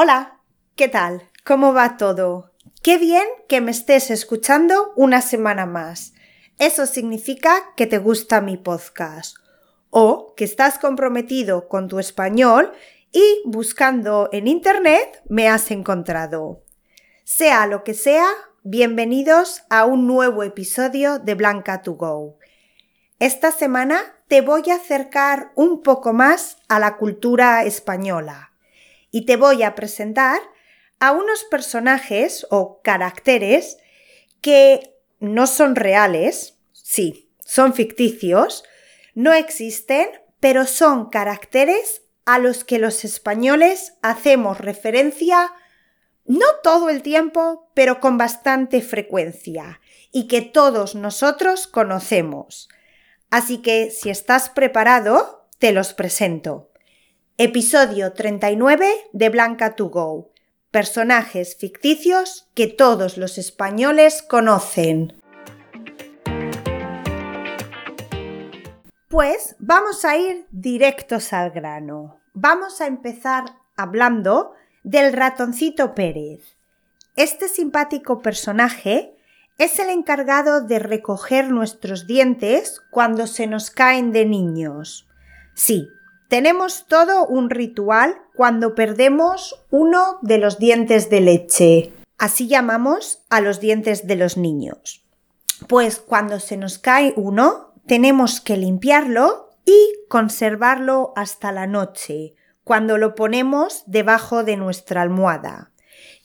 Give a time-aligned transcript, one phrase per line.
[0.00, 0.38] Hola,
[0.76, 1.28] ¿qué tal?
[1.44, 2.52] ¿Cómo va todo?
[2.84, 6.12] Qué bien que me estés escuchando una semana más.
[6.60, 9.36] Eso significa que te gusta mi podcast
[9.90, 12.72] o que estás comprometido con tu español
[13.10, 16.62] y buscando en Internet me has encontrado.
[17.24, 18.28] Sea lo que sea,
[18.62, 22.38] bienvenidos a un nuevo episodio de Blanca to Go.
[23.18, 28.48] Esta semana te voy a acercar un poco más a la cultura española
[29.10, 30.40] y te voy a presentar
[31.00, 33.78] a unos personajes o caracteres
[34.40, 38.64] que no son reales, sí, son ficticios,
[39.14, 40.08] no existen,
[40.40, 45.52] pero son caracteres a los que los españoles hacemos referencia
[46.28, 49.80] no todo el tiempo, pero con bastante frecuencia,
[50.12, 52.68] y que todos nosotros conocemos.
[53.30, 56.67] Así que si estás preparado, te los presento.
[57.40, 60.32] Episodio 39 de Blanca to Go.
[60.72, 65.22] Personajes ficticios que todos los españoles conocen.
[69.06, 72.18] Pues vamos a ir directos al grano.
[72.34, 73.44] Vamos a empezar
[73.76, 76.56] hablando del ratoncito Pérez.
[77.14, 79.16] Este simpático personaje
[79.58, 85.06] es el encargado de recoger nuestros dientes cuando se nos caen de niños.
[85.54, 85.88] Sí,
[86.28, 91.92] tenemos todo un ritual cuando perdemos uno de los dientes de leche.
[92.18, 95.04] Así llamamos a los dientes de los niños.
[95.66, 102.98] Pues cuando se nos cae uno, tenemos que limpiarlo y conservarlo hasta la noche, cuando
[102.98, 105.72] lo ponemos debajo de nuestra almohada.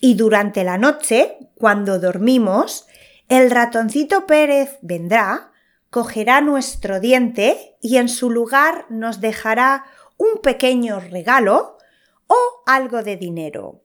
[0.00, 2.86] Y durante la noche, cuando dormimos,
[3.28, 5.49] el ratoncito Pérez vendrá,
[5.90, 9.84] cogerá nuestro diente y en su lugar nos dejará
[10.16, 11.78] un pequeño regalo
[12.26, 13.82] o algo de dinero.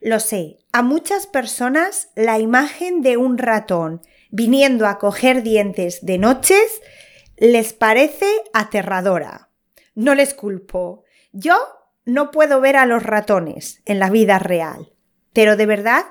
[0.00, 6.18] Lo sé, a muchas personas la imagen de un ratón viniendo a coger dientes de
[6.18, 6.82] noches
[7.36, 9.50] les parece aterradora.
[9.94, 11.04] No les culpo.
[11.32, 11.56] Yo
[12.04, 14.92] no puedo ver a los ratones en la vida real,
[15.32, 16.04] pero de verdad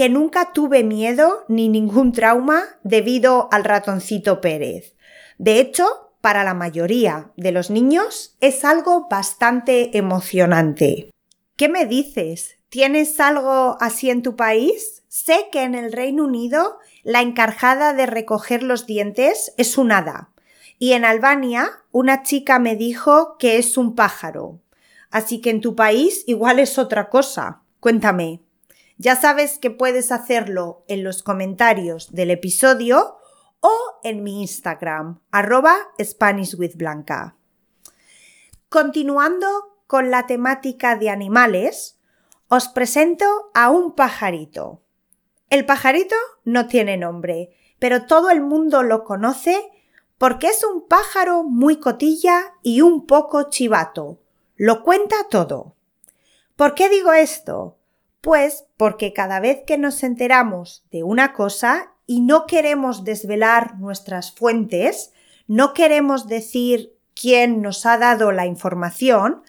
[0.00, 4.94] que nunca tuve miedo ni ningún trauma debido al ratoncito Pérez.
[5.36, 5.84] De hecho,
[6.22, 11.10] para la mayoría de los niños es algo bastante emocionante.
[11.56, 12.56] ¿Qué me dices?
[12.70, 15.02] ¿Tienes algo así en tu país?
[15.08, 20.30] Sé que en el Reino Unido la encargada de recoger los dientes es un hada.
[20.78, 24.60] Y en Albania una chica me dijo que es un pájaro.
[25.10, 27.60] Así que en tu país igual es otra cosa.
[27.80, 28.40] Cuéntame.
[29.02, 33.16] Ya sabes que puedes hacerlo en los comentarios del episodio
[33.60, 33.72] o
[34.02, 37.34] en mi Instagram, arroba SpanishWithBlanca.
[38.68, 39.48] Continuando
[39.86, 41.98] con la temática de animales,
[42.48, 43.24] os presento
[43.54, 44.82] a un pajarito.
[45.48, 49.56] El pajarito no tiene nombre, pero todo el mundo lo conoce
[50.18, 54.20] porque es un pájaro muy cotilla y un poco chivato,
[54.56, 55.74] lo cuenta todo.
[56.54, 57.78] ¿Por qué digo esto?
[58.20, 64.32] Pues porque cada vez que nos enteramos de una cosa y no queremos desvelar nuestras
[64.32, 65.12] fuentes,
[65.46, 69.42] no queremos decir quién nos ha dado la información,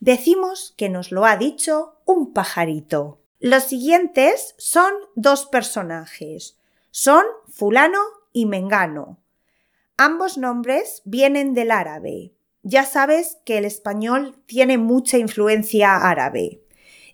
[0.00, 3.20] decimos que nos lo ha dicho un pajarito.
[3.40, 6.58] Los siguientes son dos personajes.
[6.90, 8.00] Son fulano
[8.32, 9.18] y mengano.
[9.96, 16.60] Ambos nombres vienen del árabe ya sabes que el español tiene mucha influencia árabe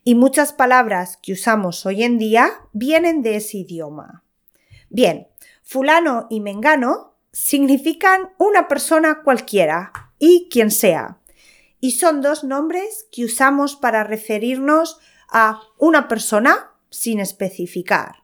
[0.04, 4.22] y muchas palabras que usamos hoy en día vienen de ese idioma.
[4.90, 5.28] Bien,
[5.62, 11.18] fulano y mengano significan una persona cualquiera y quien sea,
[11.80, 18.22] y son dos nombres que usamos para referirnos a una persona sin especificar.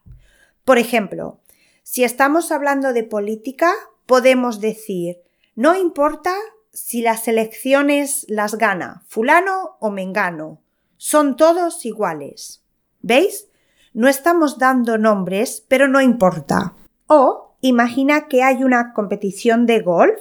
[0.63, 1.41] Por ejemplo,
[1.83, 3.73] si estamos hablando de política,
[4.05, 5.17] podemos decir
[5.55, 6.33] no importa
[6.71, 10.61] si las elecciones las gana fulano o mengano.
[11.03, 12.63] Son todos iguales.
[13.01, 13.47] ¿Veis?
[13.91, 16.75] No estamos dando nombres, pero no importa.
[17.07, 20.19] O imagina que hay una competición de golf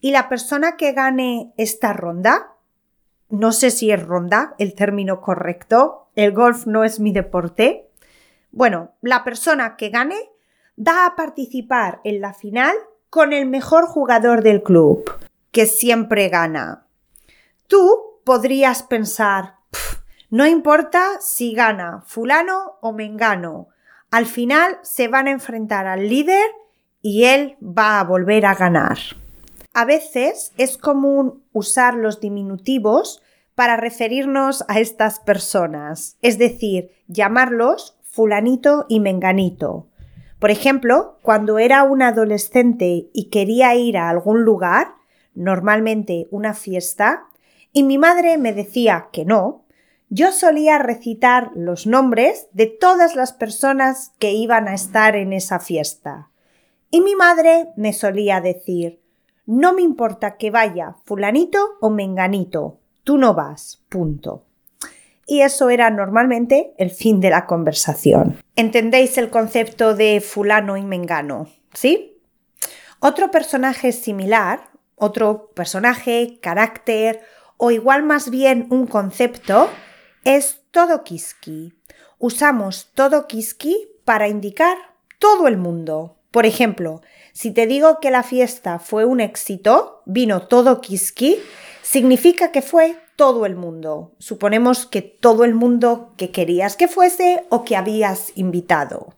[0.00, 2.52] y la persona que gane esta ronda,
[3.30, 7.88] no sé si es ronda el término correcto, el golf no es mi deporte.
[8.50, 10.18] Bueno, la persona que gane
[10.76, 12.76] da a participar en la final
[13.08, 15.10] con el mejor jugador del club
[15.52, 16.86] que siempre gana.
[17.66, 19.57] Tú podrías pensar,
[20.30, 23.68] no importa si gana fulano o mengano,
[24.10, 26.46] al final se van a enfrentar al líder
[27.00, 28.98] y él va a volver a ganar.
[29.72, 33.22] A veces es común usar los diminutivos
[33.54, 39.88] para referirnos a estas personas, es decir, llamarlos fulanito y menganito.
[40.38, 44.94] Por ejemplo, cuando era un adolescente y quería ir a algún lugar,
[45.34, 47.26] normalmente una fiesta,
[47.72, 49.64] y mi madre me decía que no,
[50.10, 55.60] yo solía recitar los nombres de todas las personas que iban a estar en esa
[55.60, 56.30] fiesta.
[56.90, 59.00] Y mi madre me solía decir
[59.48, 64.44] no me importa que vaya fulanito o menganito, tú no vas, punto.
[65.26, 68.36] Y eso era normalmente el fin de la conversación.
[68.56, 71.48] ¿Entendéis el concepto de fulano y mengano?
[71.72, 72.20] ¿Sí?
[73.00, 77.22] Otro personaje similar, otro personaje, carácter
[77.56, 79.70] o igual más bien un concepto
[80.36, 81.72] es todo kiski.
[82.18, 84.76] Usamos todo kiski para indicar
[85.18, 86.16] todo el mundo.
[86.30, 87.00] Por ejemplo,
[87.32, 91.38] si te digo que la fiesta fue un éxito, vino todo Kiski,
[91.82, 94.12] significa que fue todo el mundo.
[94.18, 99.14] Suponemos que todo el mundo que querías que fuese o que habías invitado.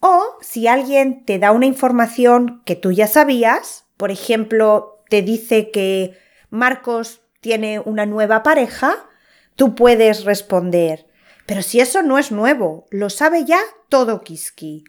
[0.00, 5.70] O si alguien te da una información que tú ya sabías, por ejemplo, te dice
[5.70, 6.18] que
[6.50, 9.08] Marcos tiene una nueva pareja,
[9.56, 11.06] tú puedes responder,
[11.46, 14.84] pero si eso no es nuevo, lo sabe ya todo Kiski,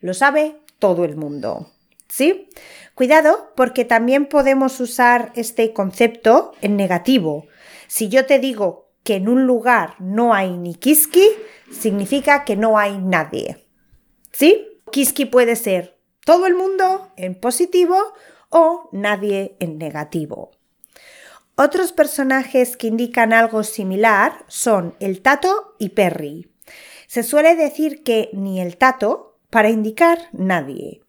[0.00, 1.70] lo sabe todo el mundo.
[2.08, 2.48] ¿Sí?
[2.94, 7.46] Cuidado porque también podemos usar este concepto en negativo.
[7.86, 11.28] Si yo te digo que en un lugar no hay ni kiski,
[11.70, 13.66] significa que no hay nadie.
[14.32, 14.80] ¿Sí?
[14.90, 17.96] Kiski puede ser todo el mundo en positivo
[18.50, 20.50] o nadie en negativo.
[21.60, 26.48] Otros personajes que indican algo similar son el tato y Perry.
[27.08, 31.00] Se suele decir que ni el tato para indicar nadie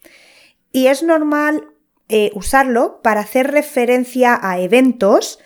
[0.72, 1.68] y es normal
[2.08, 5.40] eh, usarlo para hacer referencia a eventos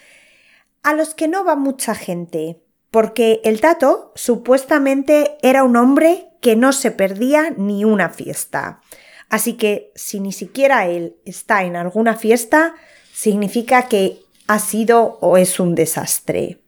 [0.81, 2.61] a los que no va mucha gente,
[2.91, 8.81] porque el Tato supuestamente era un hombre que no se perdía ni una fiesta.
[9.29, 12.75] Así que si ni siquiera él está en alguna fiesta,
[13.13, 16.59] significa que ha sido o es un desastre.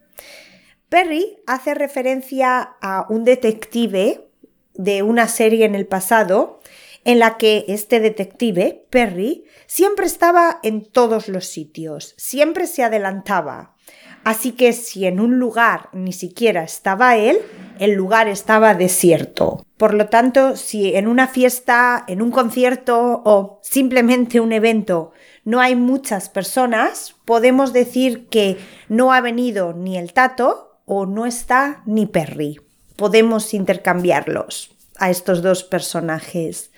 [0.89, 4.30] Perry hace referencia a un detective
[4.74, 6.60] de una serie en el pasado
[7.04, 13.75] en la que este detective, Perry, siempre estaba en todos los sitios, siempre se adelantaba.
[14.24, 17.38] Así que si en un lugar ni siquiera estaba él,
[17.78, 19.63] el lugar estaba desierto.
[19.78, 25.12] Por lo tanto, si en una fiesta, en un concierto o simplemente un evento
[25.45, 28.57] no hay muchas personas, podemos decir que
[28.89, 32.59] no ha venido ni el tato o no está ni Perry.
[32.95, 36.71] Podemos intercambiarlos a estos dos personajes.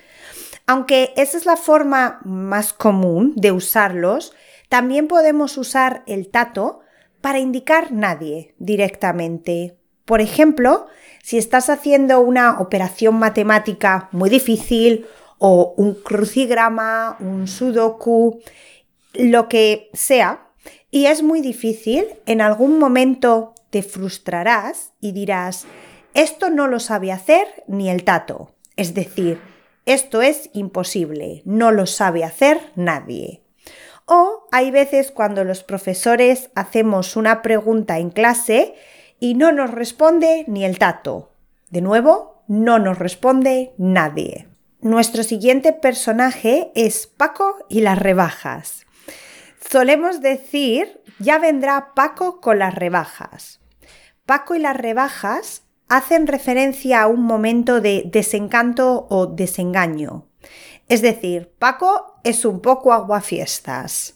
[0.66, 4.34] Aunque esa es la forma más común de usarlos,
[4.68, 6.82] también podemos usar el tato
[7.22, 9.78] para indicar nadie directamente.
[10.04, 10.88] Por ejemplo,
[11.24, 15.06] si estás haciendo una operación matemática muy difícil
[15.40, 18.42] o un crucigrama, un sudoku,
[19.14, 20.48] lo que sea,
[20.92, 25.66] y es muy difícil, en algún momento te frustrarás y dirás,
[26.14, 28.52] esto no lo sabe hacer ni el tato.
[28.76, 29.40] Es decir,
[29.86, 33.42] esto es imposible, no lo sabe hacer nadie.
[34.06, 38.76] O hay veces cuando los profesores hacemos una pregunta en clase
[39.20, 41.32] y no nos responde ni el tato.
[41.70, 44.48] De nuevo, no nos responde nadie.
[44.82, 48.86] Nuestro siguiente personaje es Paco y las rebajas.
[49.60, 53.60] Solemos decir, ya vendrá Paco con las rebajas.
[54.28, 60.28] Paco y las rebajas hacen referencia a un momento de desencanto o desengaño.
[60.88, 64.14] Es decir, Paco es un poco aguafiestas.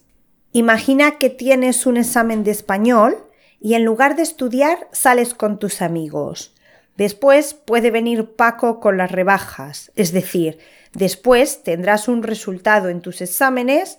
[0.51, 3.25] Imagina que tienes un examen de español
[3.59, 6.53] y en lugar de estudiar sales con tus amigos.
[7.01, 10.59] Después puede venir Paco con las rebajas, es decir,
[10.93, 13.97] después tendrás un resultado en tus exámenes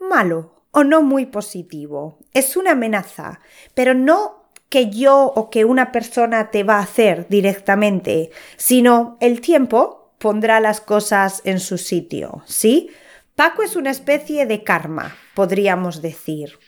[0.00, 2.18] malo o no muy positivo.
[2.34, 3.38] Es una amenaza,
[3.72, 9.40] pero no que yo o que una persona te va a hacer directamente, sino el
[9.40, 12.90] tiempo pondrá las cosas en su sitio, ¿sí?
[13.36, 16.58] Paco es una especie de karma, podríamos decir.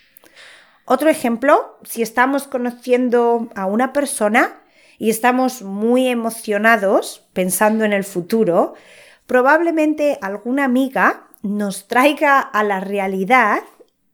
[0.85, 4.62] Otro ejemplo, si estamos conociendo a una persona
[4.97, 8.73] y estamos muy emocionados pensando en el futuro,
[9.25, 13.63] probablemente alguna amiga nos traiga a la realidad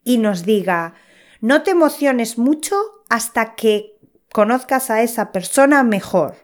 [0.04, 0.96] y nos diga,
[1.42, 2.76] no te emociones mucho
[3.10, 3.98] hasta que
[4.32, 6.36] conozcas a esa persona mejor.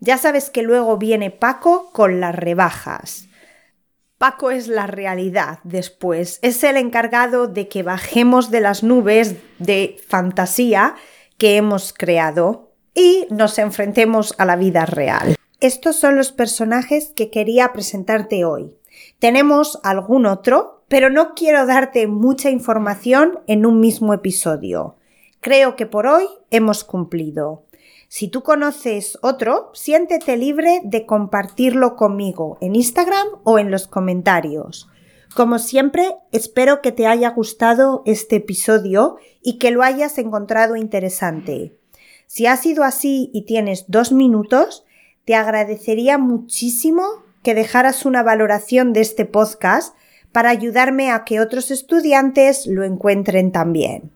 [0.00, 3.28] Ya sabes que luego viene Paco con las rebajas.
[4.18, 10.00] Paco es la realidad después, es el encargado de que bajemos de las nubes de
[10.08, 10.94] fantasía
[11.36, 15.36] que hemos creado y nos enfrentemos a la vida real.
[15.60, 18.76] Estos son los personajes que quería presentarte hoy.
[19.18, 24.96] Tenemos algún otro, pero no quiero darte mucha información en un mismo episodio.
[25.40, 27.64] Creo que por hoy hemos cumplido.
[28.08, 34.88] Si tú conoces otro, siéntete libre de compartirlo conmigo en Instagram o en los comentarios.
[35.34, 41.74] Como siempre, espero que te haya gustado este episodio y que lo hayas encontrado interesante.
[42.26, 44.84] Si ha sido así y tienes dos minutos,
[45.24, 47.02] te agradecería muchísimo
[47.42, 49.94] que dejaras una valoración de este podcast
[50.32, 54.10] para ayudarme a que otros estudiantes lo encuentren también.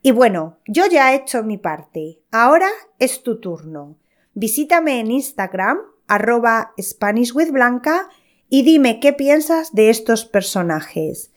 [0.00, 2.20] Y bueno, yo ya he hecho mi parte.
[2.30, 2.68] Ahora
[2.98, 3.96] es tu turno.
[4.34, 8.08] Visítame en Instagram, arroba SpanishWithBlanca,
[8.48, 11.32] y dime qué piensas de estos personajes.